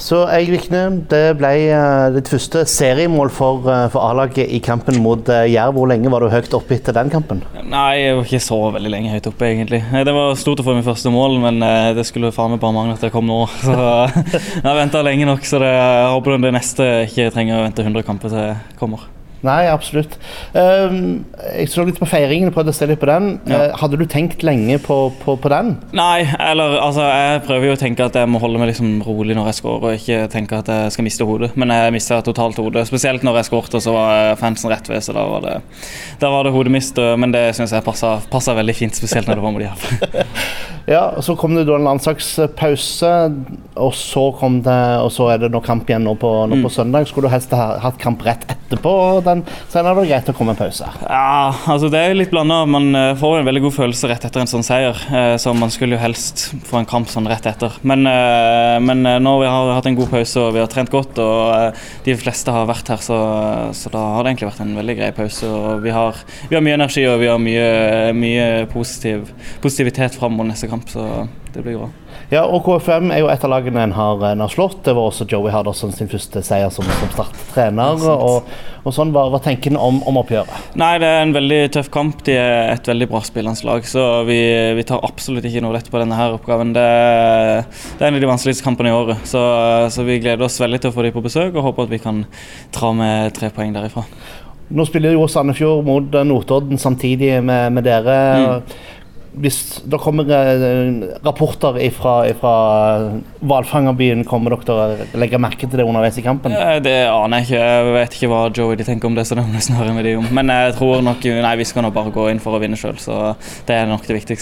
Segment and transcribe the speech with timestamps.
[0.00, 4.96] Så Eirik Vikne, det ble eh, ditt første seriemål for, eh, for A-laget i kampen
[5.04, 5.76] mot eh, Jerv.
[5.76, 7.44] Hvor lenge var du høyt oppe etter den kampen?
[7.60, 9.82] Nei, jeg var ikke så veldig lenge høyt oppe, egentlig.
[10.08, 11.60] Det var stort å få mitt første mål, men
[11.96, 13.42] det skulle faen meg bare mangle at det kom nå.
[13.66, 17.64] Så jeg har venta lenge nok, så det, jeg håper det neste ikke trenger å
[17.68, 19.08] vente 100 kamper til kommer.
[19.46, 20.18] Nei, absolutt.
[20.52, 23.30] Um, jeg så litt på feiringen, prøvde å se litt på den.
[23.48, 23.70] Ja.
[23.70, 25.72] Uh, hadde du tenkt lenge på, på, på, den?
[25.96, 29.36] Nei, eller altså Jeg prøver jo å tenke at jeg må holde meg liksom rolig
[29.38, 31.52] når jeg scorer, og ikke tenke at jeg skal miste hodet.
[31.60, 32.84] Men jeg mista totalt hodet.
[32.90, 35.56] Spesielt når jeg skåret, og så var fansen rett ved, så da var det,
[36.20, 37.00] da var det hodemist.
[37.20, 40.36] Men det syns jeg passa veldig fint, spesielt når det var med Jerv.
[40.96, 43.16] ja, og så kom det da en landslagspause,
[43.80, 46.68] og så, kom det, og så er det nå kamp igjen nå på, nå på
[46.68, 46.74] mm.
[46.76, 47.08] søndag.
[47.08, 48.94] Skulle du helst ha hatt kamp rett etterpå?
[49.24, 50.86] den, så er det greit å komme en pause.
[51.02, 52.62] Ja, altså det er litt blanda.
[52.70, 54.96] Man eh, får en veldig god følelse rett etter en sånn seier.
[55.10, 57.76] Eh, så man skulle jo helst få en kamp sånn rett etter.
[57.82, 61.76] Men, eh, men vi har hatt en god pause og vi har trent godt og
[62.06, 63.18] de fleste har vært her, så,
[63.76, 65.50] så da har det egentlig vært en veldig grei pause.
[65.50, 67.68] Og vi har, vi har mye energi og vi har mye,
[68.16, 69.30] mye positiv,
[69.64, 71.06] positivitet fram mot neste kamp, så
[71.54, 71.88] det blir bra.
[72.30, 74.84] Ja, og KFM er jo et av lagene en har, en har slått.
[74.86, 78.04] Det var også Joey Harderson sin første seier som, som starttrener.
[78.12, 78.50] Og,
[78.84, 80.70] og sånn, hva, hva tenker en om, om, oppgjøret?
[80.78, 82.22] Nei, Det er en veldig tøff kamp.
[82.26, 83.86] De er et veldig bra spillende lag.
[83.88, 84.38] Så vi,
[84.78, 86.70] vi, tar absolutt ikke noe lett på denne her oppgaven.
[86.76, 86.84] Det,
[87.96, 89.26] det er en av de vanskeligste kampene i året.
[89.30, 89.42] Så,
[89.90, 92.04] så vi gleder oss veldig til å få dem på besøk og håper at vi
[92.04, 92.22] kan
[92.76, 94.06] dra med tre poeng derifra.
[94.70, 98.18] Nå spiller jo Sandefjord mot Notodden samtidig med, med dere.
[98.38, 98.88] Mm
[99.38, 102.14] hvis det kommer eh, rapporter fra
[103.40, 106.54] hvalfangerbyen, kommer dere å legge merke til det underveis i kampen?
[106.82, 107.60] Det aner jeg ikke.
[107.60, 109.26] Jeg vet ikke hva Joey de tenker om det.
[109.28, 110.26] så det må jeg snarere med de om.
[110.34, 112.98] Men jeg tror nok, nei, vi skal nå bare gå inn for å vinne sjøl,
[113.00, 113.20] så
[113.68, 114.38] det er nok det viktigste.